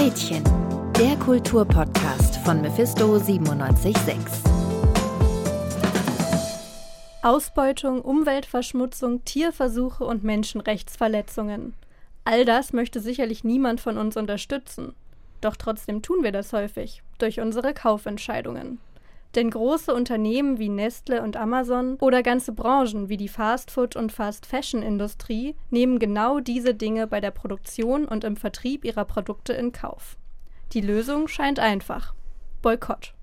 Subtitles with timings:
[0.00, 0.42] Gretchen,
[0.98, 4.16] der Kulturpodcast von Mephisto 976.
[7.22, 11.74] Ausbeutung, Umweltverschmutzung, Tierversuche und Menschenrechtsverletzungen.
[12.24, 14.94] All das möchte sicherlich niemand von uns unterstützen.
[15.42, 18.78] Doch trotzdem tun wir das häufig durch unsere Kaufentscheidungen.
[19.34, 25.54] Denn große Unternehmen wie Nestle und Amazon oder ganze Branchen wie die Fastfood- und Fast-Fashion-Industrie
[25.70, 30.16] nehmen genau diese Dinge bei der Produktion und im Vertrieb ihrer Produkte in Kauf.
[30.72, 32.14] Die Lösung scheint einfach.
[32.62, 33.14] Boykott.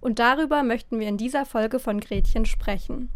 [0.00, 3.08] Und darüber möchten wir in dieser Folge von Gretchen sprechen.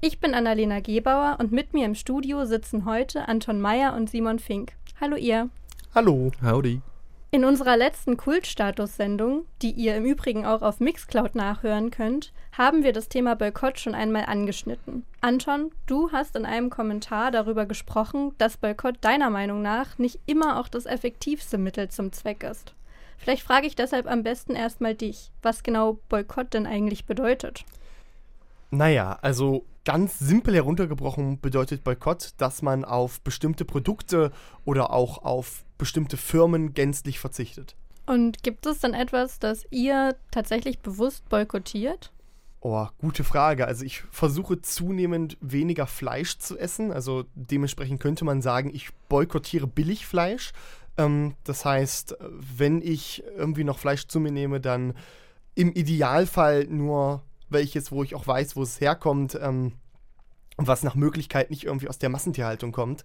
[0.00, 4.38] Ich bin Annalena Gebauer und mit mir im Studio sitzen heute Anton Meyer und Simon
[4.38, 4.72] Fink.
[5.00, 5.50] Hallo ihr.
[5.94, 6.30] Hallo.
[6.40, 6.80] Howdy.
[7.30, 12.94] In unserer letzten Kultstatus-Sendung, die ihr im Übrigen auch auf Mixcloud nachhören könnt, haben wir
[12.94, 15.04] das Thema Boykott schon einmal angeschnitten.
[15.20, 20.58] Anton, du hast in einem Kommentar darüber gesprochen, dass Boykott deiner Meinung nach nicht immer
[20.58, 22.74] auch das effektivste Mittel zum Zweck ist.
[23.18, 27.66] Vielleicht frage ich deshalb am besten erstmal dich, was genau Boykott denn eigentlich bedeutet.
[28.70, 34.32] Naja, also ganz simpel heruntergebrochen bedeutet Boykott, dass man auf bestimmte Produkte
[34.64, 37.76] oder auch auf bestimmte Firmen gänzlich verzichtet.
[38.06, 42.12] Und gibt es dann etwas, das ihr tatsächlich bewusst boykottiert?
[42.60, 43.66] Oh, gute Frage.
[43.66, 46.90] Also ich versuche zunehmend weniger Fleisch zu essen.
[46.90, 50.52] Also dementsprechend könnte man sagen, ich boykottiere Billigfleisch.
[50.96, 54.94] Ähm, das heißt, wenn ich irgendwie noch Fleisch zu mir nehme, dann
[55.54, 59.72] im Idealfall nur welches, wo ich auch weiß, wo es herkommt ähm,
[60.56, 63.04] und was nach Möglichkeit nicht irgendwie aus der Massentierhaltung kommt.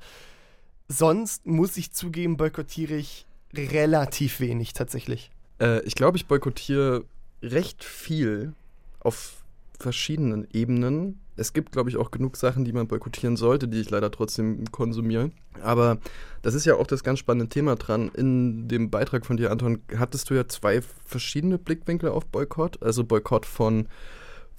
[0.96, 5.32] Sonst muss ich zugeben, boykottiere ich relativ wenig tatsächlich.
[5.60, 7.04] Äh, ich glaube, ich boykottiere
[7.42, 8.54] recht viel
[9.00, 9.44] auf
[9.80, 11.20] verschiedenen Ebenen.
[11.36, 14.72] Es gibt, glaube ich, auch genug Sachen, die man boykottieren sollte, die ich leider trotzdem
[14.72, 15.32] konsumiere.
[15.64, 15.98] Aber
[16.44, 18.12] das ist ja auch das ganz spannende Thema dran.
[18.16, 22.84] In dem Beitrag von dir, Anton, hattest du ja zwei verschiedene Blickwinkel auf Boykott.
[22.84, 23.88] Also Boykott von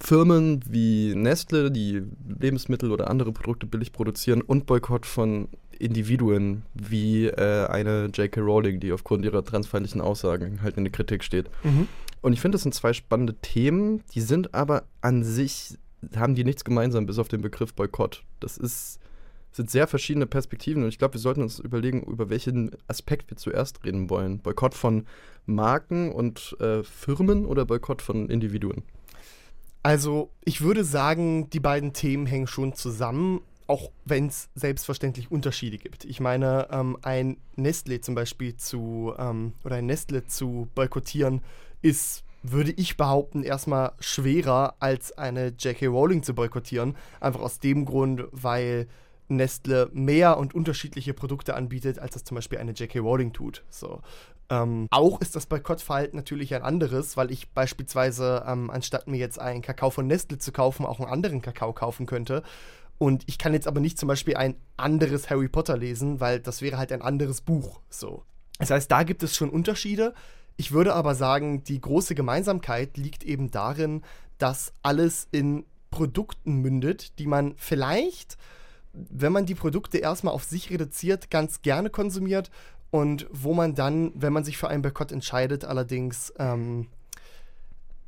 [0.01, 5.47] Firmen wie Nestle, die Lebensmittel oder andere Produkte billig produzieren und Boykott von
[5.79, 8.41] Individuen wie äh, eine J.K.
[8.41, 11.49] Rowling, die aufgrund ihrer transfeindlichen Aussagen halt in der Kritik steht.
[11.63, 11.87] Mhm.
[12.21, 15.77] Und ich finde, das sind zwei spannende Themen, die sind aber an sich,
[16.15, 18.23] haben die nichts gemeinsam, bis auf den Begriff Boykott.
[18.39, 18.99] Das ist,
[19.51, 23.37] sind sehr verschiedene Perspektiven und ich glaube, wir sollten uns überlegen, über welchen Aspekt wir
[23.37, 24.39] zuerst reden wollen.
[24.39, 25.05] Boykott von
[25.45, 28.83] Marken und äh, Firmen oder Boykott von Individuen?
[29.83, 35.77] Also, ich würde sagen, die beiden Themen hängen schon zusammen, auch wenn es selbstverständlich Unterschiede
[35.77, 36.05] gibt.
[36.05, 41.41] Ich meine, ähm, ein Nestle zum Beispiel zu, ähm, oder ein Nestle zu boykottieren,
[41.81, 45.87] ist, würde ich behaupten, erstmal schwerer als eine J.K.
[45.87, 46.95] Rowling zu boykottieren.
[47.19, 48.87] Einfach aus dem Grund, weil
[49.27, 52.99] Nestle mehr und unterschiedliche Produkte anbietet, als das zum Beispiel eine J.K.
[52.99, 53.63] Rowling tut.
[53.69, 54.01] So.
[54.49, 59.39] Ähm, auch ist das Boykottverhalten natürlich ein anderes, weil ich beispielsweise, ähm, anstatt mir jetzt
[59.39, 62.43] einen Kakao von Nestle zu kaufen, auch einen anderen Kakao kaufen könnte.
[62.97, 66.61] Und ich kann jetzt aber nicht zum Beispiel ein anderes Harry Potter lesen, weil das
[66.61, 67.81] wäre halt ein anderes Buch.
[67.89, 68.23] So.
[68.59, 70.13] Das heißt, da gibt es schon Unterschiede.
[70.57, 74.03] Ich würde aber sagen, die große Gemeinsamkeit liegt eben darin,
[74.37, 78.37] dass alles in Produkten mündet, die man vielleicht,
[78.93, 82.49] wenn man die Produkte erstmal auf sich reduziert, ganz gerne konsumiert
[82.91, 86.87] und wo man dann, wenn man sich für einen Boykott entscheidet, allerdings ähm,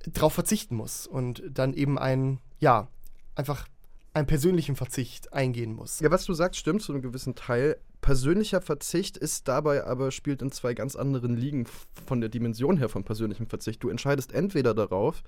[0.05, 2.87] darauf verzichten muss und dann eben ein, ja,
[3.35, 3.67] einfach
[4.17, 5.99] einen persönlichen Verzicht eingehen muss.
[5.99, 7.77] Ja, was du sagst, stimmt zu einem gewissen Teil.
[8.01, 11.65] Persönlicher Verzicht ist dabei aber, spielt in zwei ganz anderen Ligen
[12.05, 13.83] von der Dimension her von persönlichem Verzicht.
[13.83, 15.23] Du entscheidest entweder darauf,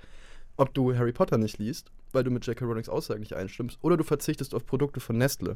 [0.59, 2.65] ob du Harry Potter nicht liest, weil du mit J.K.
[2.65, 5.55] Rowlings Aussagen nicht einstimmst, oder du verzichtest auf Produkte von Nestle.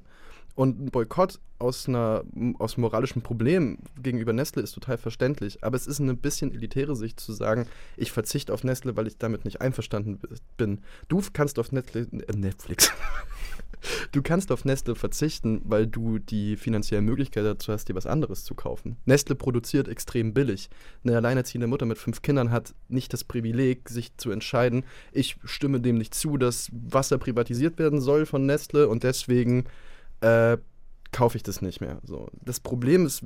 [0.56, 2.24] Und ein Boykott aus, einer,
[2.58, 5.64] aus moralischem Problem gegenüber Nestle ist total verständlich.
[5.64, 9.18] Aber es ist eine bisschen elitäre Sicht zu sagen, ich verzichte auf Nestle, weil ich
[9.18, 10.20] damit nicht einverstanden
[10.56, 10.82] bin.
[11.10, 12.92] Du kannst auf Netflix, äh, Netflix.
[14.12, 18.44] Du kannst auf Nestle verzichten, weil du die finanzielle Möglichkeit dazu hast, dir was anderes
[18.44, 18.98] zu kaufen.
[19.06, 20.70] Nestle produziert extrem billig.
[21.04, 25.82] Eine alleinerziehende Mutter mit fünf Kindern hat nicht das Privileg, sich zu entscheiden, ich stimme
[25.82, 29.66] dem nicht zu, dass Wasser privatisiert werden soll von Nestle und deswegen
[30.22, 30.58] äh,
[31.12, 32.00] kaufe ich das nicht mehr.
[32.04, 32.28] So.
[32.42, 33.24] Das Problem ist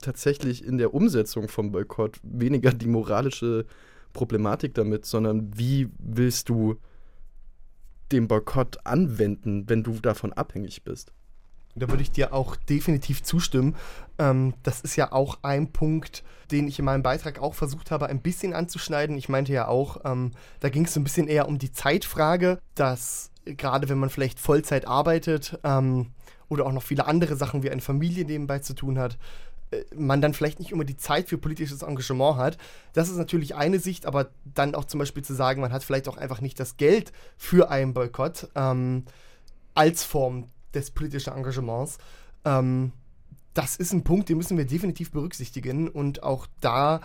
[0.00, 3.64] tatsächlich in der Umsetzung vom Boykott weniger die moralische
[4.12, 6.76] Problematik damit, sondern wie willst du
[8.12, 11.12] den Boykott anwenden, wenn du davon abhängig bist.
[11.74, 13.76] Da würde ich dir auch definitiv zustimmen.
[14.18, 18.06] Ähm, das ist ja auch ein Punkt, den ich in meinem Beitrag auch versucht habe,
[18.06, 19.16] ein bisschen anzuschneiden.
[19.16, 22.58] Ich meinte ja auch, ähm, da ging es so ein bisschen eher um die Zeitfrage,
[22.74, 26.10] dass gerade wenn man vielleicht Vollzeit arbeitet ähm,
[26.48, 29.16] oder auch noch viele andere Sachen wie eine Familie nebenbei zu tun hat,
[29.94, 32.58] man dann vielleicht nicht immer die Zeit für politisches Engagement hat.
[32.92, 36.08] Das ist natürlich eine Sicht, aber dann auch zum Beispiel zu sagen, man hat vielleicht
[36.08, 39.04] auch einfach nicht das Geld für einen Boykott ähm,
[39.74, 41.98] als Form des politischen Engagements.
[42.44, 42.92] Ähm,
[43.54, 47.00] das ist ein Punkt, den müssen wir definitiv berücksichtigen und auch da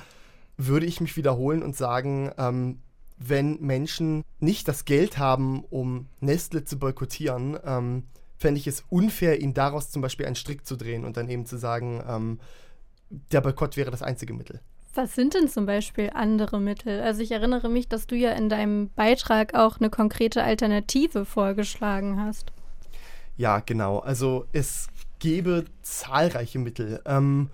[0.55, 2.79] würde ich mich wiederholen und sagen, ähm,
[3.17, 8.03] wenn Menschen nicht das Geld haben, um Nestle zu boykottieren, ähm,
[8.37, 11.45] fände ich es unfair, ihnen daraus zum Beispiel einen Strick zu drehen und dann eben
[11.45, 12.39] zu sagen, ähm,
[13.31, 14.61] der Boykott wäre das einzige Mittel.
[14.93, 17.01] Was sind denn zum Beispiel andere Mittel?
[17.01, 22.19] Also ich erinnere mich, dass du ja in deinem Beitrag auch eine konkrete Alternative vorgeschlagen
[22.19, 22.51] hast.
[23.37, 23.99] Ja, genau.
[23.99, 24.87] Also es
[25.19, 27.01] gäbe zahlreiche Mittel.
[27.05, 27.49] Ähm,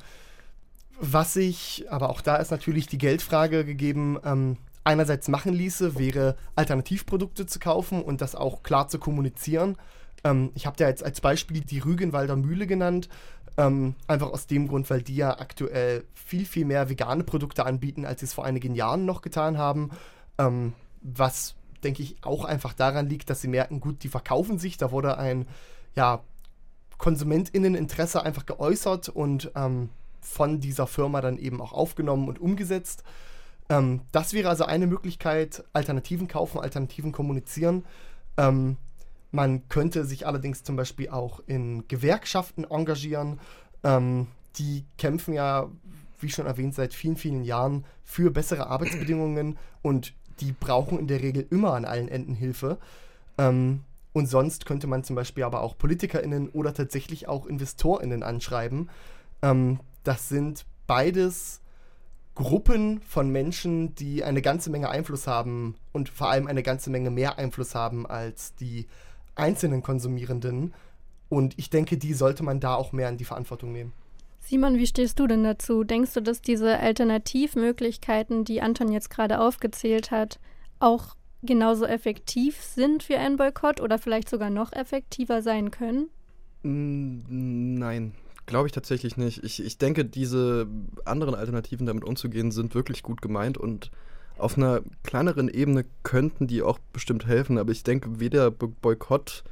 [1.00, 6.38] was ich, aber auch da ist natürlich die Geldfrage gegeben, ähm, einerseits machen ließe, wäre
[6.56, 9.78] Alternativprodukte zu kaufen und das auch klar zu kommunizieren.
[10.24, 13.10] Ähm, ich habe da jetzt als Beispiel die Rügenwalder Mühle genannt.
[13.56, 18.06] Ähm, einfach aus dem Grund, weil die ja aktuell viel, viel mehr vegane Produkte anbieten,
[18.06, 19.92] als sie es vor einigen Jahren noch getan haben.
[20.40, 24.78] Ähm, was, denke ich, auch einfach daran liegt, dass sie merken, gut, die verkaufen sich.
[24.78, 25.48] Da wurde ein
[25.96, 26.22] ja,
[26.98, 29.90] KonsumentInneninteresse einfach geäußert und ähm,
[30.22, 33.04] von dieser Firma dann eben auch aufgenommen und umgesetzt.
[33.70, 37.84] Ähm, das wäre also eine Möglichkeit, Alternativen kaufen, Alternativen kommunizieren.
[39.34, 43.40] Man könnte sich allerdings zum Beispiel auch in Gewerkschaften engagieren.
[43.84, 44.28] Ähm,
[44.58, 45.72] die kämpfen ja,
[46.20, 51.24] wie schon erwähnt, seit vielen, vielen Jahren für bessere Arbeitsbedingungen und die brauchen in der
[51.24, 52.78] Regel immer an allen Enden Hilfe.
[53.40, 53.82] Ähm,
[54.14, 58.92] und sonst könnte man zum Beispiel aber auch PolitikerInnen oder tatsächlich auch InvestorInnen anschreiben.
[59.42, 61.60] Ähm, das sind beides
[62.36, 67.10] Gruppen von Menschen, die eine ganze Menge Einfluss haben und vor allem eine ganze Menge
[67.10, 68.86] mehr Einfluss haben als die
[69.36, 70.74] einzelnen Konsumierenden.
[71.30, 73.94] Und ich denke, die sollte man da auch mehr in die Verantwortung nehmen.
[74.40, 75.84] Simon, wie stehst du denn dazu?
[75.84, 80.40] Denkst du, dass diese Alternativmöglichkeiten, die Anton jetzt gerade aufgezählt hat,
[80.80, 86.10] auch genauso effektiv sind für einen Boykott oder vielleicht sogar noch effektiver sein können?
[86.64, 88.14] Nein,
[88.46, 89.44] glaube ich tatsächlich nicht.
[89.44, 90.68] Ich, ich denke, diese
[91.06, 93.92] anderen Alternativen damit umzugehen sind wirklich gut gemeint und
[94.38, 99.44] auf einer kleineren Ebene könnten die auch bestimmt helfen, aber ich denke, weder Boykott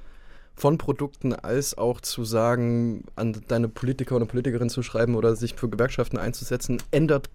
[0.55, 5.53] von Produkten als auch zu sagen, an deine Politiker oder Politikerin zu schreiben oder sich
[5.55, 7.29] für Gewerkschaften einzusetzen, ändert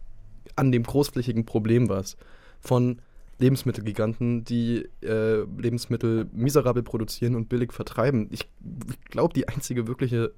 [0.54, 2.16] an dem großflächigen Problem was.
[2.60, 3.00] Von
[3.38, 8.28] Lebensmittelgiganten, die äh, Lebensmittel miserabel produzieren und billig vertreiben.
[8.30, 8.48] Ich,
[8.90, 10.32] ich glaube, die einzige wirkliche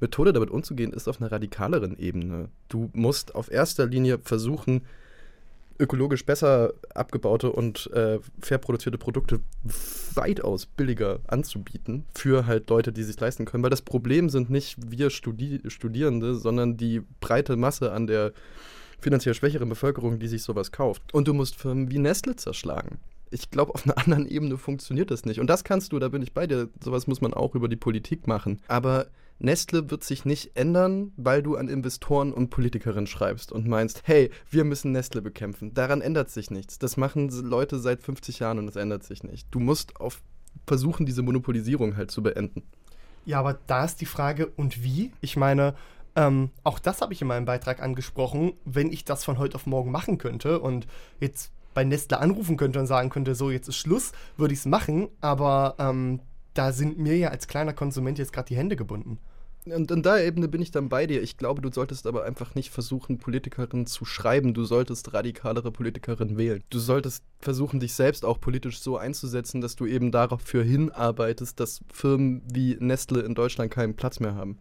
[0.00, 2.48] Methode, damit umzugehen, ist auf einer radikaleren Ebene.
[2.68, 4.82] Du musst auf erster Linie versuchen,
[5.78, 9.40] ökologisch besser abgebaute und äh, fair produzierte Produkte
[10.14, 13.62] weitaus billiger anzubieten für halt Leute, die sich leisten können.
[13.62, 18.32] Weil das Problem sind nicht wir Studi Studierende, sondern die breite Masse an der
[19.00, 21.14] finanziell schwächeren Bevölkerung, die sich sowas kauft.
[21.14, 22.98] Und du musst Firmen wie Nestle zerschlagen.
[23.30, 25.40] Ich glaube, auf einer anderen Ebene funktioniert das nicht.
[25.40, 27.76] Und das kannst du, da bin ich bei dir, sowas muss man auch über die
[27.76, 28.60] Politik machen.
[28.68, 29.06] Aber
[29.40, 34.30] Nestle wird sich nicht ändern, weil du an Investoren und Politikerinnen schreibst und meinst, hey,
[34.50, 35.74] wir müssen Nestle bekämpfen.
[35.74, 36.78] Daran ändert sich nichts.
[36.78, 39.46] Das machen Leute seit 50 Jahren und es ändert sich nicht.
[39.50, 40.20] Du musst auf
[40.66, 42.62] versuchen, diese Monopolisierung halt zu beenden.
[43.24, 45.12] Ja, aber da ist die Frage, und wie?
[45.20, 45.74] Ich meine,
[46.16, 48.54] ähm, auch das habe ich in meinem Beitrag angesprochen.
[48.64, 50.86] Wenn ich das von heute auf morgen machen könnte und
[51.20, 54.66] jetzt bei Nestle anrufen könnte und sagen könnte, so jetzt ist Schluss, würde ich es
[54.66, 56.20] machen, aber ähm,
[56.54, 59.18] da sind mir ja als kleiner Konsument jetzt gerade die Hände gebunden.
[59.64, 61.22] Und an der Ebene bin ich dann bei dir.
[61.22, 64.54] Ich glaube, du solltest aber einfach nicht versuchen, Politikerinnen zu schreiben.
[64.54, 66.62] Du solltest radikalere Politikerinnen wählen.
[66.70, 71.80] Du solltest versuchen, dich selbst auch politisch so einzusetzen, dass du eben dafür hinarbeitest, dass
[71.92, 74.58] Firmen wie Nestle in Deutschland keinen Platz mehr haben.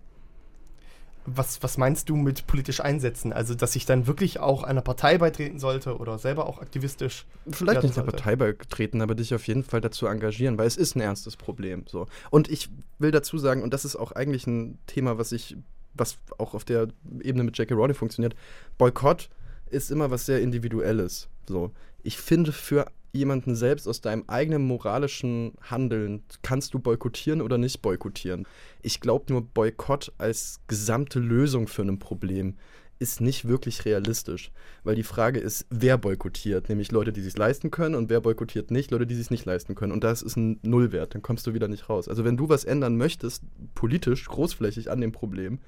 [1.29, 3.33] Was, was meinst du mit politisch einsetzen?
[3.33, 7.25] Also, dass ich dann wirklich auch einer Partei beitreten sollte oder selber auch aktivistisch?
[7.49, 10.95] Vielleicht nicht der Partei beitreten, aber dich auf jeden Fall dazu engagieren, weil es ist
[10.95, 11.83] ein ernstes Problem.
[11.87, 12.07] So.
[12.29, 15.57] Und ich will dazu sagen, und das ist auch eigentlich ein Thema, was ich,
[15.93, 16.87] was auch auf der
[17.21, 18.33] Ebene mit Jackie Rowley funktioniert,
[18.77, 19.29] Boykott
[19.69, 21.27] ist immer was sehr Individuelles.
[21.45, 21.71] So.
[22.03, 27.81] Ich finde, für jemanden selbst aus deinem eigenen moralischen Handeln kannst du boykottieren oder nicht
[27.81, 28.47] boykottieren.
[28.81, 32.55] Ich glaube nur, Boykott als gesamte Lösung für ein Problem
[32.99, 34.51] ist nicht wirklich realistisch,
[34.83, 38.71] weil die Frage ist, wer boykottiert, nämlich Leute, die sich leisten können und wer boykottiert
[38.71, 41.53] nicht, Leute, die sich nicht leisten können und das ist ein Nullwert, dann kommst du
[41.53, 42.07] wieder nicht raus.
[42.07, 43.43] Also wenn du was ändern möchtest,
[43.75, 45.59] politisch, großflächig an dem Problem,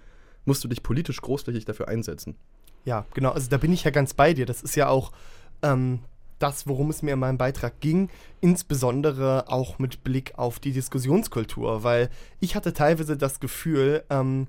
[0.46, 2.36] musst du dich politisch großflächig dafür einsetzen.
[2.86, 4.46] Ja, genau, also da bin ich ja ganz bei dir.
[4.46, 5.12] Das ist ja auch
[5.62, 6.00] ähm,
[6.40, 8.10] das, worum es mir in meinem Beitrag ging,
[8.42, 14.48] insbesondere auch mit Blick auf die Diskussionskultur, weil ich hatte teilweise das Gefühl, ähm,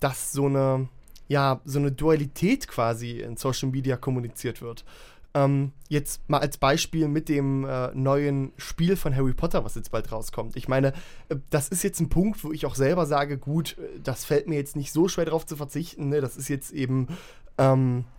[0.00, 0.88] dass so eine
[1.28, 4.84] ja, so eine Dualität quasi in Social Media kommuniziert wird.
[5.34, 9.90] Ähm, jetzt mal als Beispiel mit dem äh, neuen Spiel von Harry Potter, was jetzt
[9.90, 10.56] bald rauskommt.
[10.56, 10.94] Ich meine,
[11.28, 14.48] äh, das ist jetzt ein Punkt, wo ich auch selber sage, gut, äh, das fällt
[14.48, 16.08] mir jetzt nicht so schwer darauf zu verzichten.
[16.08, 16.22] Ne?
[16.22, 17.08] Das ist jetzt eben,
[17.58, 18.15] ähm, äh,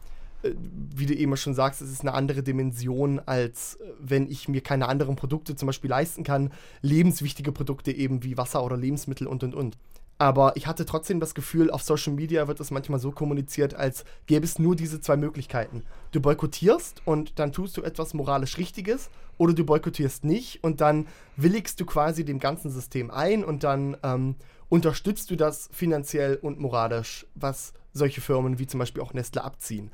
[0.96, 4.62] wie du eben schon sagst, es ist eine andere Dimension, als äh, wenn ich mir
[4.62, 6.52] keine anderen Produkte zum Beispiel leisten kann.
[6.82, 9.78] Lebenswichtige Produkte eben wie Wasser oder Lebensmittel und und und.
[10.20, 14.04] Aber ich hatte trotzdem das Gefühl, auf Social Media wird es manchmal so kommuniziert, als
[14.26, 15.84] gäbe es nur diese zwei Möglichkeiten.
[16.12, 21.08] Du boykottierst und dann tust du etwas moralisch Richtiges oder du boykottierst nicht und dann
[21.36, 24.36] willigst du quasi dem ganzen System ein und dann ähm,
[24.70, 29.92] unterstützt du das finanziell und moralisch, was solche Firmen wie zum Beispiel auch Nestle abziehen.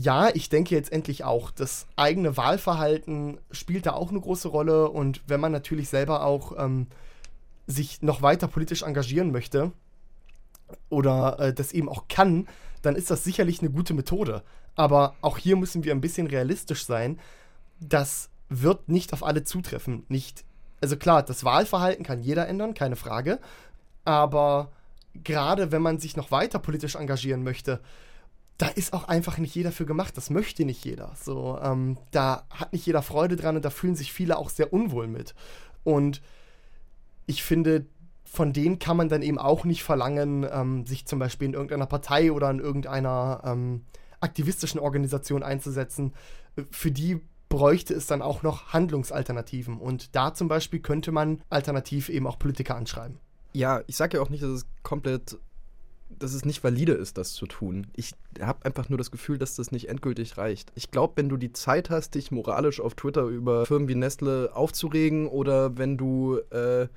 [0.00, 4.88] Ja, ich denke jetzt endlich auch, das eigene Wahlverhalten spielt da auch eine große Rolle
[4.90, 6.86] und wenn man natürlich selber auch ähm,
[7.66, 9.72] sich noch weiter politisch engagieren möchte
[10.88, 12.46] oder äh, das eben auch kann,
[12.82, 14.44] dann ist das sicherlich eine gute Methode.
[14.76, 17.18] Aber auch hier müssen wir ein bisschen realistisch sein.
[17.80, 20.04] Das wird nicht auf alle zutreffen.
[20.08, 20.44] Nicht,
[20.80, 23.40] also klar, das Wahlverhalten kann jeder ändern, keine Frage.
[24.04, 24.70] Aber
[25.24, 27.80] gerade wenn man sich noch weiter politisch engagieren möchte,
[28.58, 30.16] da ist auch einfach nicht jeder für gemacht.
[30.16, 31.12] Das möchte nicht jeder.
[31.14, 34.72] So, ähm, da hat nicht jeder Freude dran und da fühlen sich viele auch sehr
[34.72, 35.34] unwohl mit.
[35.84, 36.20] Und
[37.26, 37.86] ich finde,
[38.24, 41.86] von denen kann man dann eben auch nicht verlangen, ähm, sich zum Beispiel in irgendeiner
[41.86, 43.84] Partei oder in irgendeiner ähm,
[44.20, 46.12] aktivistischen Organisation einzusetzen.
[46.70, 49.78] Für die bräuchte es dann auch noch Handlungsalternativen.
[49.78, 53.18] Und da zum Beispiel könnte man alternativ eben auch Politiker anschreiben.
[53.52, 55.38] Ja, ich sage ja auch nicht, dass es komplett,
[56.08, 57.86] dass es nicht valide ist, das zu tun.
[57.94, 60.72] Ich habe einfach nur das Gefühl, dass das nicht endgültig reicht.
[60.74, 64.54] Ich glaube, wenn du die Zeit hast, dich moralisch auf Twitter über Firmen wie Nestle
[64.54, 66.88] aufzuregen oder wenn du äh,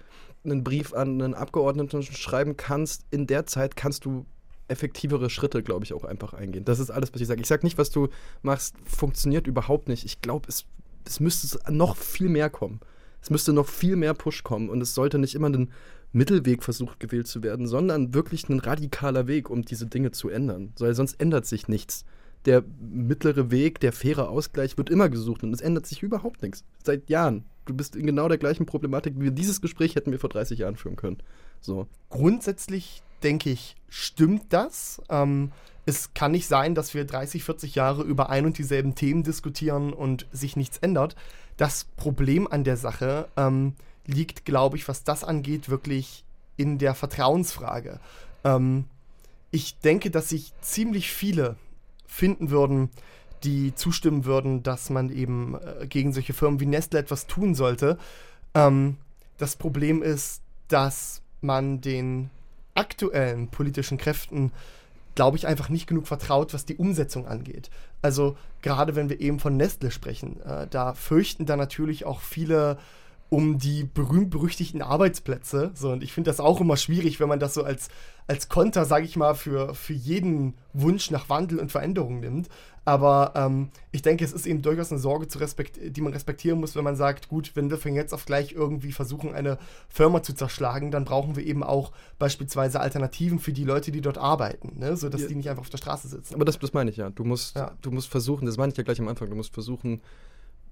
[0.43, 4.25] einen Brief an einen Abgeordneten schreiben kannst, in der Zeit kannst du
[4.67, 6.65] effektivere Schritte, glaube ich, auch einfach eingehen.
[6.65, 7.41] Das ist alles, was ich sage.
[7.41, 8.07] Ich sage nicht, was du
[8.41, 10.05] machst, funktioniert überhaupt nicht.
[10.05, 10.65] Ich glaube, es,
[11.05, 12.79] es müsste noch viel mehr kommen.
[13.21, 15.71] Es müsste noch viel mehr Push kommen und es sollte nicht immer ein
[16.13, 20.73] Mittelweg versucht gewählt zu werden, sondern wirklich ein radikaler Weg, um diese Dinge zu ändern.
[20.77, 22.05] Weil sonst ändert sich nichts.
[22.45, 26.63] Der mittlere Weg, der faire Ausgleich wird immer gesucht und es ändert sich überhaupt nichts.
[26.83, 30.29] Seit Jahren du bist in genau der gleichen Problematik, wie dieses Gespräch hätten wir vor
[30.29, 31.17] 30 Jahren führen können.
[31.59, 31.87] So.
[32.09, 35.01] Grundsätzlich denke ich, stimmt das.
[35.09, 35.51] Ähm,
[35.85, 39.93] es kann nicht sein, dass wir 30, 40 Jahre über ein und dieselben Themen diskutieren
[39.93, 41.15] und sich nichts ändert.
[41.57, 43.73] Das Problem an der Sache ähm,
[44.05, 46.23] liegt, glaube ich, was das angeht, wirklich
[46.57, 47.99] in der Vertrauensfrage.
[48.43, 48.85] Ähm,
[49.51, 51.55] ich denke, dass sich ziemlich viele
[52.07, 52.89] finden würden,
[53.43, 57.97] die zustimmen würden, dass man eben äh, gegen solche Firmen wie Nestle etwas tun sollte.
[58.53, 58.97] Ähm,
[59.37, 62.29] das Problem ist, dass man den
[62.75, 64.51] aktuellen politischen Kräften,
[65.15, 67.69] glaube ich, einfach nicht genug vertraut, was die Umsetzung angeht.
[68.01, 72.77] Also gerade wenn wir eben von Nestle sprechen, äh, da fürchten dann natürlich auch viele
[73.31, 75.71] um die berühmt-berüchtigten Arbeitsplätze.
[75.73, 77.87] So, und ich finde das auch immer schwierig, wenn man das so als,
[78.27, 82.49] als Konter, sage ich mal, für, für jeden Wunsch nach Wandel und Veränderung nimmt.
[82.83, 86.75] Aber ähm, ich denke, es ist eben durchaus eine Sorge, zu die man respektieren muss,
[86.75, 89.57] wenn man sagt, gut, wenn wir von jetzt auf gleich irgendwie versuchen, eine
[89.87, 94.17] Firma zu zerschlagen, dann brauchen wir eben auch beispielsweise Alternativen für die Leute, die dort
[94.17, 94.97] arbeiten, ne?
[94.97, 95.27] sodass ja.
[95.29, 96.35] die nicht einfach auf der Straße sitzen.
[96.35, 97.09] Aber das, das meine ich ja.
[97.09, 97.71] Du musst, ja.
[97.81, 100.01] du musst versuchen, das meine ich ja gleich am Anfang, du musst versuchen,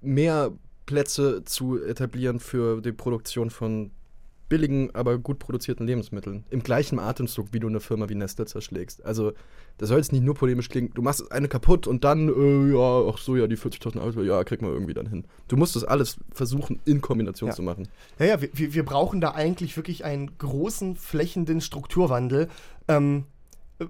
[0.02, 0.52] mehr
[0.90, 3.92] Plätze zu etablieren für die Produktion von
[4.48, 6.44] billigen, aber gut produzierten Lebensmitteln.
[6.50, 9.04] Im gleichen Atemzug, wie du eine Firma wie Nestle zerschlägst.
[9.04, 9.34] Also,
[9.78, 10.90] das soll jetzt nicht nur polemisch klingen.
[10.92, 14.42] Du machst eine kaputt und dann, äh, ja, ach so, ja, die 40.000 Euro, ja,
[14.42, 15.26] kriegt man irgendwie dann hin.
[15.46, 17.54] Du musst das alles versuchen, in Kombination ja.
[17.54, 17.86] zu machen.
[18.18, 22.48] Ja, ja, wir, wir brauchen da eigentlich wirklich einen großen, flächenden Strukturwandel.
[22.88, 23.26] Ähm,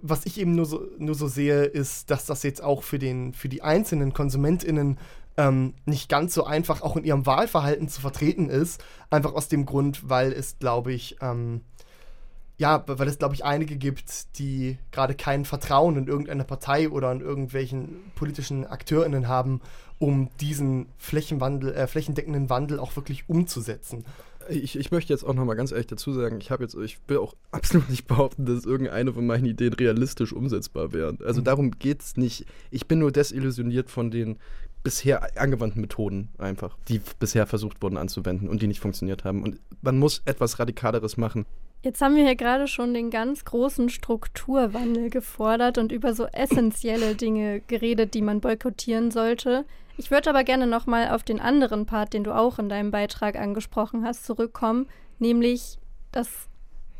[0.02, 3.32] was ich eben nur so, nur so sehe, ist, dass das jetzt auch für, den,
[3.32, 4.98] für die einzelnen KonsumentInnen
[5.40, 8.84] ähm, nicht ganz so einfach auch in ihrem Wahlverhalten zu vertreten ist.
[9.08, 11.62] Einfach aus dem Grund, weil es, glaube ich, ähm,
[12.58, 17.10] ja, weil es, glaube ich, einige gibt, die gerade kein Vertrauen in irgendeine Partei oder
[17.10, 19.62] in irgendwelchen politischen AkteurInnen haben,
[19.98, 24.04] um diesen Flächenwandel, äh, flächendeckenden Wandel auch wirklich umzusetzen.
[24.50, 27.16] Ich, ich möchte jetzt auch nochmal ganz ehrlich dazu sagen, ich habe jetzt, ich will
[27.16, 31.16] auch absolut nicht behaupten, dass irgendeine von meinen Ideen realistisch umsetzbar wäre.
[31.24, 31.44] Also mhm.
[31.44, 32.44] darum geht es nicht.
[32.70, 34.38] Ich bin nur desillusioniert von den
[34.82, 39.42] bisher angewandten Methoden einfach, die bisher versucht wurden anzuwenden und die nicht funktioniert haben.
[39.42, 41.46] Und man muss etwas Radikaleres machen.
[41.82, 47.14] Jetzt haben wir hier gerade schon den ganz großen Strukturwandel gefordert und über so essentielle
[47.14, 49.64] Dinge geredet, die man boykottieren sollte.
[49.96, 53.36] Ich würde aber gerne nochmal auf den anderen Part, den du auch in deinem Beitrag
[53.36, 55.78] angesprochen hast, zurückkommen, nämlich
[56.12, 56.48] das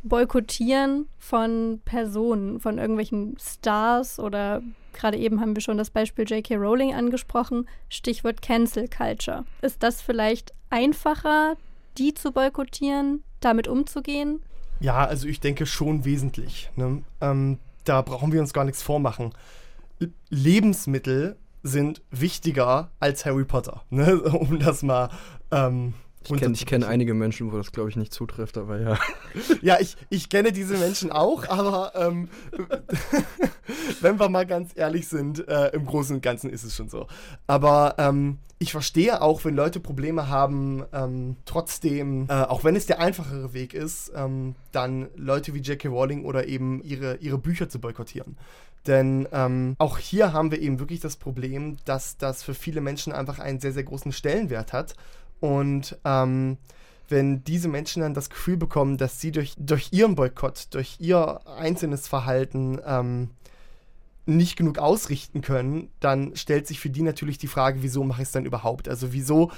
[0.03, 6.55] Boykottieren von Personen, von irgendwelchen Stars oder gerade eben haben wir schon das Beispiel J.K.
[6.55, 9.45] Rowling angesprochen, Stichwort Cancel Culture.
[9.61, 11.55] Ist das vielleicht einfacher,
[11.97, 14.41] die zu boykottieren, damit umzugehen?
[14.79, 16.69] Ja, also ich denke schon wesentlich.
[16.75, 17.03] Ne?
[17.21, 19.33] Ähm, da brauchen wir uns gar nichts vormachen.
[20.29, 24.21] Lebensmittel sind wichtiger als Harry Potter, ne?
[24.21, 25.09] um das mal
[25.51, 25.93] ähm,
[26.23, 28.99] ich kenne kenn einige Menschen, wo das, glaube ich, nicht zutrifft, aber ja.
[29.61, 32.29] ja, ich, ich kenne diese Menschen auch, aber ähm,
[34.01, 37.07] wenn wir mal ganz ehrlich sind, äh, im Großen und Ganzen ist es schon so.
[37.47, 42.85] Aber ähm, ich verstehe auch, wenn Leute Probleme haben, ähm, trotzdem, äh, auch wenn es
[42.85, 45.87] der einfachere Weg ist, ähm, dann Leute wie J.K.
[45.87, 48.37] Rowling oder eben ihre, ihre Bücher zu boykottieren.
[48.85, 53.13] Denn ähm, auch hier haben wir eben wirklich das Problem, dass das für viele Menschen
[53.13, 54.95] einfach einen sehr, sehr großen Stellenwert hat
[55.41, 56.57] und ähm,
[57.09, 61.45] wenn diese Menschen dann das Gefühl bekommen, dass sie durch, durch ihren Boykott, durch ihr
[61.45, 63.31] einzelnes Verhalten ähm,
[64.25, 68.27] nicht genug ausrichten können, dann stellt sich für die natürlich die Frage, wieso mache ich
[68.27, 68.87] es dann überhaupt?
[68.87, 69.51] Also wieso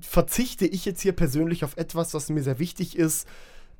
[0.00, 3.26] verzichte ich jetzt hier persönlich auf etwas, was mir sehr wichtig ist,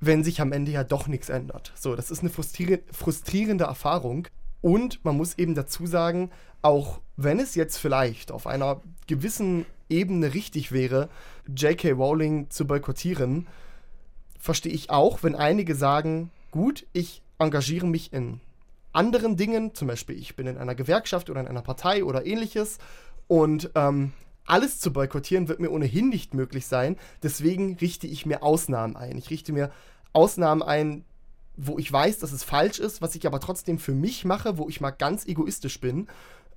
[0.00, 1.72] wenn sich am Ende ja doch nichts ändert?
[1.76, 4.26] So, das ist eine frustrier frustrierende Erfahrung.
[4.66, 10.34] Und man muss eben dazu sagen, auch wenn es jetzt vielleicht auf einer gewissen Ebene
[10.34, 11.08] richtig wäre,
[11.46, 11.92] J.K.
[11.92, 13.46] Rowling zu boykottieren,
[14.40, 18.40] verstehe ich auch, wenn einige sagen, gut, ich engagiere mich in
[18.92, 22.78] anderen Dingen, zum Beispiel ich bin in einer Gewerkschaft oder in einer Partei oder ähnliches
[23.28, 24.14] und ähm,
[24.46, 26.96] alles zu boykottieren wird mir ohnehin nicht möglich sein.
[27.22, 29.16] Deswegen richte ich mir Ausnahmen ein.
[29.16, 29.70] Ich richte mir
[30.12, 31.04] Ausnahmen ein,
[31.56, 34.68] wo ich weiß, dass es falsch ist, was ich aber trotzdem für mich mache, wo
[34.68, 36.06] ich mal ganz egoistisch bin.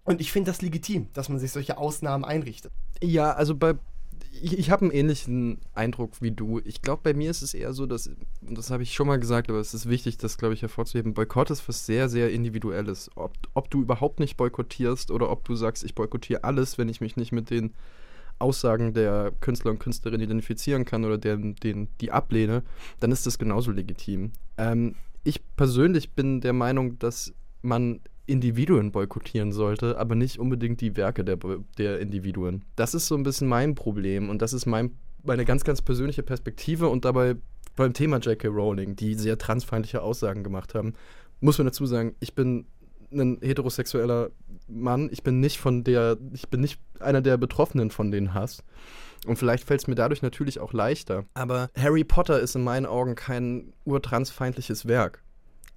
[0.03, 2.71] Und ich finde das legitim, dass man sich solche Ausnahmen einrichtet.
[3.01, 3.75] Ja, also bei.
[4.41, 6.61] Ich, ich habe einen ähnlichen Eindruck wie du.
[6.63, 9.19] Ich glaube, bei mir ist es eher so, dass, und das habe ich schon mal
[9.19, 11.13] gesagt, aber es ist wichtig, das, glaube ich, hervorzuheben.
[11.13, 13.09] Boykott ist was sehr, sehr Individuelles.
[13.15, 17.01] Ob, ob du überhaupt nicht boykottierst oder ob du sagst, ich boykottiere alles, wenn ich
[17.01, 17.73] mich nicht mit den
[18.39, 22.63] Aussagen der Künstler und Künstlerin identifizieren kann oder den, den, die ablehne,
[22.99, 24.31] dann ist das genauso legitim.
[24.57, 30.95] Ähm, ich persönlich bin der Meinung, dass man Individuen boykottieren sollte, aber nicht unbedingt die
[30.95, 31.37] Werke der,
[31.77, 32.63] der Individuen.
[32.75, 34.91] Das ist so ein bisschen mein Problem und das ist mein,
[35.23, 37.35] meine ganz, ganz persönliche Perspektive und dabei
[37.75, 38.47] beim Thema J.K.
[38.49, 40.93] Rowling, die sehr transfeindliche Aussagen gemacht haben,
[41.39, 42.65] muss man dazu sagen, ich bin
[43.11, 44.29] ein heterosexueller
[44.67, 48.63] Mann, ich bin nicht von der, ich bin nicht einer der Betroffenen von den Hass.
[49.25, 51.25] Und vielleicht fällt es mir dadurch natürlich auch leichter.
[51.33, 55.23] Aber Harry Potter ist in meinen Augen kein urtransfeindliches Werk.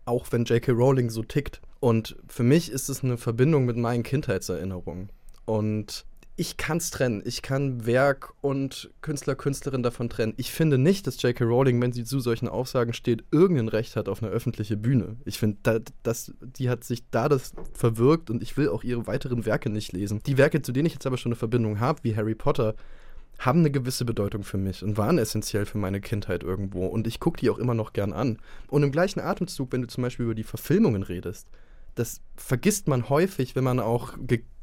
[0.05, 0.73] Auch wenn J.K.
[0.73, 1.61] Rowling so tickt.
[1.81, 5.11] Und für mich ist es eine Verbindung mit meinen Kindheitserinnerungen.
[5.45, 6.05] Und
[6.37, 7.23] ich kann es trennen.
[7.27, 10.33] Ich kann Werk und Künstler, Künstlerin davon trennen.
[10.39, 11.45] Ich finde nicht, dass J.K.
[11.45, 15.17] Rowling, wenn sie zu solchen Aussagen steht, irgendein Recht hat auf eine öffentliche Bühne.
[15.27, 19.07] Ich finde, da, das, die hat sich da das verwirkt und ich will auch ihre
[19.07, 20.23] weiteren Werke nicht lesen.
[20.27, 22.75] Die Werke, zu denen ich jetzt aber schon eine Verbindung habe, wie Harry Potter,
[23.39, 26.87] haben eine gewisse Bedeutung für mich und waren essentiell für meine Kindheit irgendwo.
[26.87, 28.39] Und ich gucke die auch immer noch gern an.
[28.69, 31.49] Und im gleichen Atemzug, wenn du zum Beispiel über die Verfilmungen redest,
[31.95, 34.15] das vergisst man häufig, wenn man auch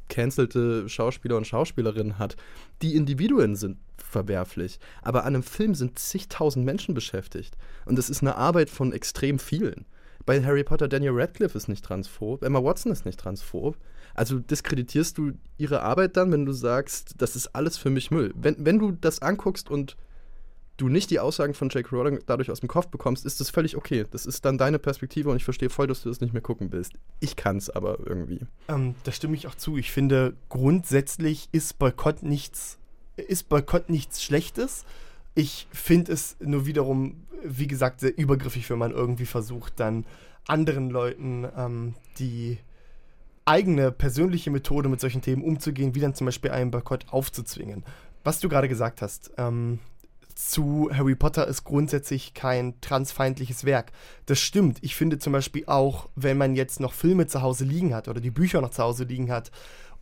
[0.10, 2.36] gecancelte Schauspieler und Schauspielerinnen hat.
[2.82, 7.56] Die Individuen sind verwerflich, aber an einem Film sind zigtausend Menschen beschäftigt.
[7.86, 9.86] Und das ist eine Arbeit von extrem vielen.
[10.26, 13.78] Bei Harry Potter, Daniel Radcliffe ist nicht transphob, Emma Watson ist nicht transphob.
[14.16, 18.34] Also diskreditierst du ihre Arbeit dann, wenn du sagst, das ist alles für mich Müll.
[18.36, 19.96] Wenn, wenn du das anguckst und
[20.80, 23.76] du nicht die Aussagen von Jake Rowling dadurch aus dem Kopf bekommst, ist das völlig
[23.76, 24.06] okay.
[24.10, 26.72] Das ist dann deine Perspektive und ich verstehe voll, dass du das nicht mehr gucken
[26.72, 26.94] willst.
[27.20, 28.40] Ich kann es aber irgendwie.
[28.68, 29.78] Ähm, da stimme ich auch zu.
[29.78, 32.78] Ich finde, grundsätzlich ist Boykott nichts,
[33.18, 34.86] ist Boykott nichts Schlechtes.
[35.36, 40.06] Ich finde es nur wiederum, wie gesagt, sehr übergriffig, wenn man irgendwie versucht, dann
[40.48, 42.58] anderen Leuten ähm, die
[43.46, 47.84] eigene persönliche Methode mit solchen Themen umzugehen, wie dann zum Beispiel einen Boykott aufzuzwingen.
[48.24, 49.80] Was du gerade gesagt hast, ähm,
[50.48, 53.92] zu Harry Potter ist grundsätzlich kein transfeindliches Werk.
[54.26, 54.78] Das stimmt.
[54.82, 58.22] Ich finde zum Beispiel auch, wenn man jetzt noch Filme zu Hause liegen hat oder
[58.22, 59.52] die Bücher noch zu Hause liegen hat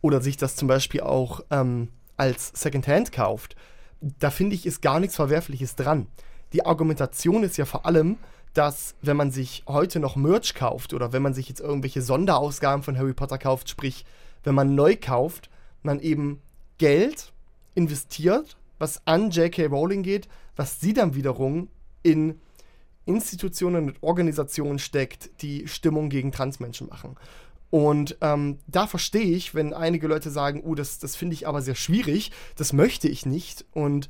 [0.00, 3.56] oder sich das zum Beispiel auch ähm, als Secondhand kauft,
[4.00, 6.06] da finde ich, ist gar nichts Verwerfliches dran.
[6.52, 8.16] Die Argumentation ist ja vor allem,
[8.54, 12.84] dass wenn man sich heute noch Merch kauft oder wenn man sich jetzt irgendwelche Sonderausgaben
[12.84, 14.04] von Harry Potter kauft, sprich,
[14.44, 15.50] wenn man neu kauft,
[15.82, 16.40] man eben
[16.78, 17.32] Geld
[17.74, 19.66] investiert was an J.K.
[19.66, 21.68] Rowling geht, was sie dann wiederum
[22.02, 22.40] in
[23.04, 27.16] Institutionen und Organisationen steckt, die Stimmung gegen Transmenschen machen.
[27.70, 31.60] Und ähm, da verstehe ich, wenn einige Leute sagen, oh, das, das finde ich aber
[31.60, 33.66] sehr schwierig, das möchte ich nicht.
[33.72, 34.08] Und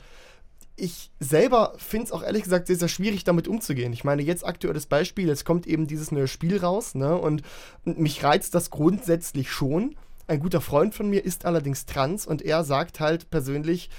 [0.77, 3.93] ich selber finde es auch ehrlich gesagt sehr, sehr schwierig, damit umzugehen.
[3.93, 7.17] Ich meine, jetzt aktuelles Beispiel, es kommt eben dieses neue Spiel raus, ne?
[7.17, 7.43] Und
[7.85, 9.97] mich reizt das grundsätzlich schon.
[10.29, 13.91] Ein guter Freund von mir ist allerdings trans und er sagt halt persönlich,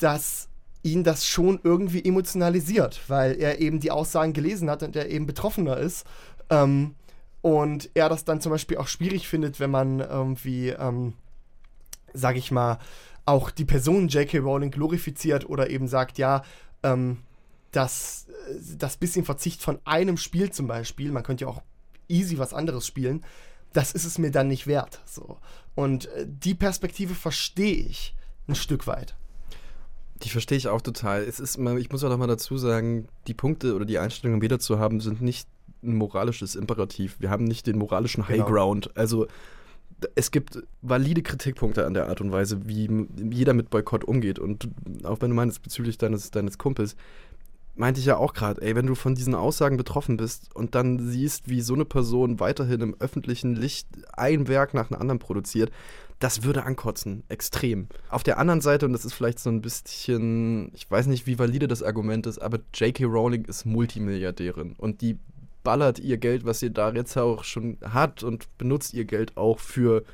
[0.00, 0.48] dass
[0.82, 5.26] ihn das schon irgendwie emotionalisiert, weil er eben die Aussagen gelesen hat und er eben
[5.26, 6.06] betroffener ist.
[6.48, 6.94] Ähm,
[7.42, 11.14] und er das dann zum Beispiel auch schwierig findet, wenn man irgendwie, ähm,
[12.12, 12.78] sag ich mal,
[13.24, 14.38] auch die Person J.K.
[14.38, 16.42] Rowling glorifiziert oder eben sagt, ja,
[16.82, 17.18] ähm,
[17.72, 18.26] das,
[18.78, 21.62] das bisschen Verzicht von einem Spiel zum Beispiel, man könnte ja auch
[22.08, 23.24] easy was anderes spielen,
[23.72, 25.00] das ist es mir dann nicht wert.
[25.04, 25.38] So.
[25.74, 28.14] Und äh, die Perspektive verstehe ich
[28.48, 29.14] ein Stück weit.
[30.22, 31.22] Die verstehe ich auch total.
[31.22, 34.58] Es ist, ich muss auch noch mal dazu sagen, die Punkte oder die Einstellungen wieder
[34.58, 35.48] zu haben, sind nicht
[35.82, 37.16] ein moralisches Imperativ.
[37.18, 38.50] Wir haben nicht den moralischen High genau.
[38.50, 38.96] Ground.
[38.96, 39.26] Also
[40.14, 42.88] es gibt valide Kritikpunkte an der Art und Weise, wie
[43.30, 44.38] jeder mit Boykott umgeht.
[44.38, 44.68] Und
[45.04, 46.96] auch wenn du meinst, bezüglich deines, deines Kumpels,
[47.76, 50.98] meinte ich ja auch gerade, ey, wenn du von diesen Aussagen betroffen bist und dann
[50.98, 55.70] siehst, wie so eine Person weiterhin im öffentlichen Licht ein Werk nach einem anderen produziert,
[56.18, 57.88] das würde ankotzen, extrem.
[58.08, 61.38] Auf der anderen Seite, und das ist vielleicht so ein bisschen, ich weiß nicht, wie
[61.38, 63.04] valide das Argument ist, aber J.K.
[63.04, 65.18] Rowling ist Multimilliardärin und die
[65.62, 69.58] ballert ihr Geld, was sie da jetzt auch schon hat und benutzt ihr Geld auch
[69.58, 70.04] für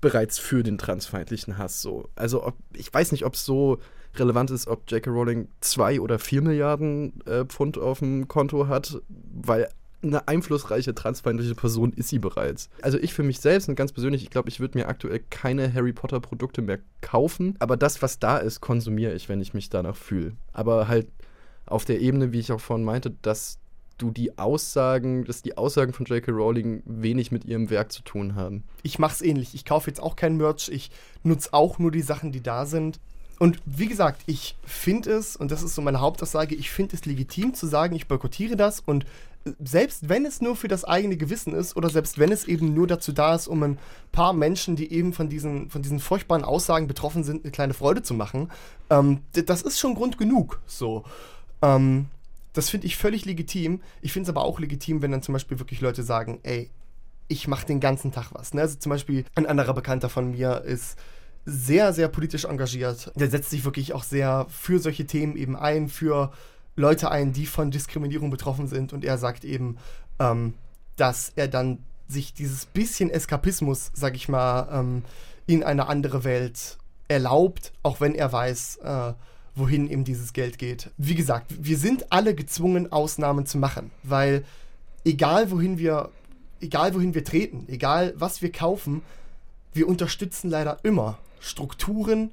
[0.00, 2.08] bereits für den transfeindlichen Hass so.
[2.16, 3.78] Also ob, ich weiß nicht, ob es so
[4.18, 5.10] relevant ist, ob J.K.
[5.10, 9.68] Rowling zwei oder vier Milliarden äh, Pfund auf dem Konto hat, weil
[10.02, 12.68] eine einflussreiche transfeindliche Person ist sie bereits.
[12.82, 15.72] Also ich für mich selbst und ganz persönlich, ich glaube, ich würde mir aktuell keine
[15.72, 19.70] Harry Potter Produkte mehr kaufen, aber das, was da ist, konsumiere ich, wenn ich mich
[19.70, 20.32] danach fühle.
[20.52, 21.08] Aber halt
[21.66, 23.58] auf der Ebene, wie ich auch vorhin meinte, dass
[23.98, 26.32] du die Aussagen, dass die Aussagen von J.K.
[26.32, 28.64] Rowling wenig mit ihrem Werk zu tun haben.
[28.82, 29.54] Ich mach's ähnlich.
[29.54, 30.68] Ich kaufe jetzt auch kein Merch.
[30.68, 30.90] Ich
[31.22, 32.98] nutze auch nur die Sachen, die da sind.
[33.38, 37.04] Und wie gesagt, ich finde es, und das ist so meine Hauptaussage, ich finde es
[37.04, 39.06] legitim zu sagen, ich boykottiere das und
[39.62, 42.86] selbst wenn es nur für das eigene Gewissen ist oder selbst wenn es eben nur
[42.86, 43.78] dazu da ist, um ein
[44.10, 48.02] paar Menschen, die eben von diesen, von diesen furchtbaren Aussagen betroffen sind, eine kleine Freude
[48.02, 48.50] zu machen,
[48.88, 50.60] ähm, das ist schon Grund genug.
[50.66, 51.04] So.
[51.60, 52.06] Ähm,
[52.54, 53.80] das finde ich völlig legitim.
[54.00, 56.70] Ich finde es aber auch legitim, wenn dann zum Beispiel wirklich Leute sagen, ey,
[57.28, 58.54] ich mache den ganzen Tag was.
[58.54, 58.62] Ne?
[58.62, 60.96] Also zum Beispiel ein anderer Bekannter von mir ist
[61.44, 63.12] sehr, sehr politisch engagiert.
[63.16, 66.32] Der setzt sich wirklich auch sehr für solche Themen eben ein, für
[66.76, 68.92] Leute ein, die von Diskriminierung betroffen sind.
[68.92, 69.76] Und er sagt eben,
[70.18, 70.54] ähm,
[70.96, 71.78] dass er dann
[72.08, 75.02] sich dieses bisschen Eskapismus, sag ich mal, ähm,
[75.46, 76.78] in eine andere Welt
[77.08, 79.12] erlaubt, auch wenn er weiß, äh,
[79.54, 80.90] wohin eben dieses Geld geht.
[80.96, 84.44] Wie gesagt, wir sind alle gezwungen, Ausnahmen zu machen, weil
[85.04, 86.10] egal wohin wir,
[86.60, 89.02] egal wohin wir treten, egal was wir kaufen,
[89.74, 92.30] wir unterstützen leider immer Strukturen,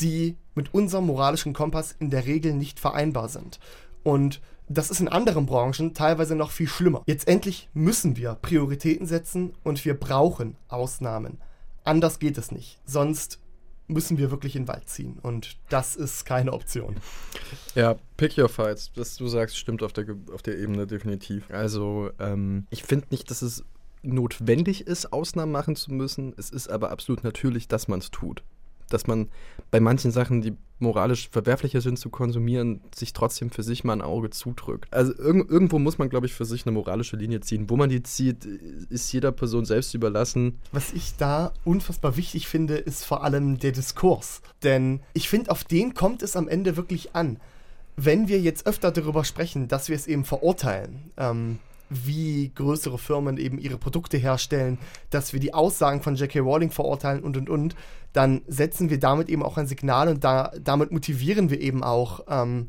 [0.00, 3.58] die mit unserem moralischen Kompass in der Regel nicht vereinbar sind.
[4.02, 7.02] Und das ist in anderen Branchen teilweise noch viel schlimmer.
[7.06, 11.38] Jetzt endlich müssen wir Prioritäten setzen und wir brauchen Ausnahmen.
[11.84, 12.80] Anders geht es nicht.
[12.84, 13.38] Sonst
[13.88, 15.18] müssen wir wirklich in den Wald ziehen.
[15.22, 16.96] Und das ist keine Option.
[17.74, 18.90] Ja, pick your fights.
[18.96, 21.48] Was du sagst, stimmt auf der, auf der Ebene definitiv.
[21.50, 23.64] Also, ähm, ich finde nicht, dass es
[24.02, 26.34] notwendig ist, Ausnahmen machen zu müssen.
[26.36, 28.42] Es ist aber absolut natürlich, dass man es tut
[28.88, 29.28] dass man
[29.70, 34.02] bei manchen Sachen, die moralisch verwerflicher sind zu konsumieren, sich trotzdem für sich mal ein
[34.02, 34.92] Auge zudrückt.
[34.92, 37.70] Also irg irgendwo muss man, glaube ich, für sich eine moralische Linie ziehen.
[37.70, 40.58] Wo man die zieht, ist jeder Person selbst überlassen.
[40.72, 44.42] Was ich da unfassbar wichtig finde, ist vor allem der Diskurs.
[44.62, 47.40] Denn ich finde, auf den kommt es am Ende wirklich an.
[47.96, 53.38] Wenn wir jetzt öfter darüber sprechen, dass wir es eben verurteilen, ähm, wie größere Firmen
[53.38, 54.78] eben ihre Produkte herstellen,
[55.10, 56.40] dass wir die Aussagen von J.K.
[56.40, 57.76] Rowling verurteilen und und und,
[58.12, 62.20] dann setzen wir damit eben auch ein Signal und da, damit motivieren wir eben auch
[62.28, 62.68] ähm,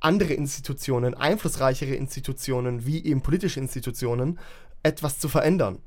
[0.00, 4.38] andere Institutionen, einflussreichere Institutionen, wie eben politische Institutionen,
[4.82, 5.78] etwas zu verändern.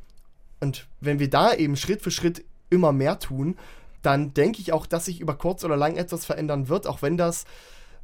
[0.60, 3.58] Und wenn wir da eben Schritt für Schritt immer mehr tun,
[4.02, 7.18] dann denke ich auch, dass sich über kurz oder lang etwas verändern wird, auch wenn
[7.18, 7.46] das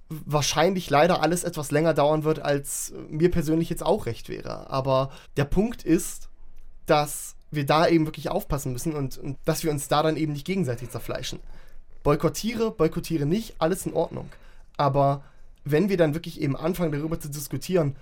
[0.09, 4.69] wahrscheinlich leider alles etwas länger dauern wird, als mir persönlich jetzt auch recht wäre.
[4.69, 6.29] Aber der Punkt ist,
[6.85, 10.33] dass wir da eben wirklich aufpassen müssen und, und dass wir uns da dann eben
[10.33, 11.39] nicht gegenseitig zerfleischen.
[12.03, 14.29] Boykottiere, boykottiere nicht, alles in Ordnung.
[14.77, 15.23] Aber
[15.63, 17.95] wenn wir dann wirklich eben anfangen, darüber zu diskutieren,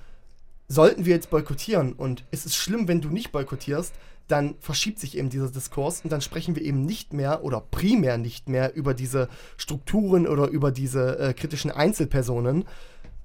[0.67, 3.93] sollten wir jetzt boykottieren und es ist schlimm, wenn du nicht boykottierst,
[4.27, 8.17] dann verschiebt sich eben dieser Diskurs und dann sprechen wir eben nicht mehr oder primär
[8.17, 12.65] nicht mehr über diese Strukturen oder über diese äh, kritischen Einzelpersonen,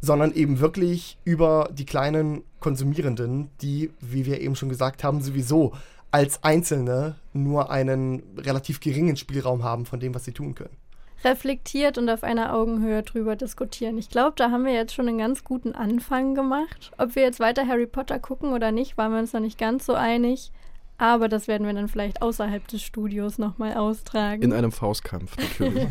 [0.01, 5.73] sondern eben wirklich über die kleinen Konsumierenden, die, wie wir eben schon gesagt haben, sowieso
[6.11, 10.77] als Einzelne nur einen relativ geringen Spielraum haben von dem, was sie tun können.
[11.25, 13.99] reflektiert und auf einer Augenhöhe drüber diskutieren.
[13.99, 16.93] Ich glaube, da haben wir jetzt schon einen ganz guten Anfang gemacht.
[16.99, 19.87] Ob wir jetzt weiter Harry Potter gucken oder nicht, waren wir uns noch nicht ganz
[19.87, 20.53] so einig.
[20.99, 24.43] Aber das werden wir dann vielleicht außerhalb des Studios nochmal austragen.
[24.43, 25.89] In einem Faustkampf, natürlich.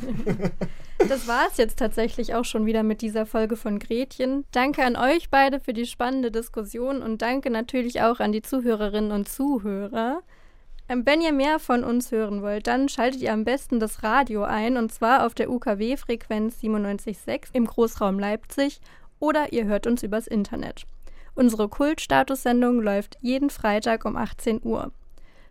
[0.97, 4.45] das war es jetzt tatsächlich auch schon wieder mit dieser Folge von Gretchen.
[4.51, 9.11] Danke an euch beide für die spannende Diskussion und danke natürlich auch an die Zuhörerinnen
[9.11, 10.23] und Zuhörer.
[10.87, 14.77] Wenn ihr mehr von uns hören wollt, dann schaltet ihr am besten das Radio ein
[14.77, 18.81] und zwar auf der UKW-Frequenz 97.6 im Großraum Leipzig
[19.19, 20.85] oder ihr hört uns übers Internet.
[21.35, 24.91] Unsere Kultstatussendung läuft jeden Freitag um 18 Uhr.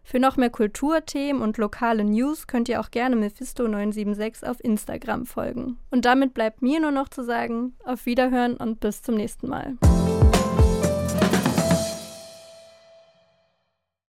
[0.03, 5.79] Für noch mehr Kulturthemen und lokale News könnt ihr auch gerne Mephisto976 auf Instagram folgen.
[5.91, 9.77] Und damit bleibt mir nur noch zu sagen, auf Wiederhören und bis zum nächsten Mal.